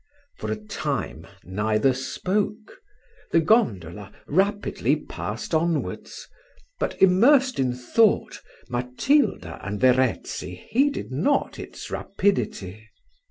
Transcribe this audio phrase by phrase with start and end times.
[0.39, 2.79] For a time neither spoke:
[3.31, 6.27] the gondola rapidly passed onwards,
[6.79, 12.89] but, immersed in thought, Matilda and Verezzi heeded not its rapidity.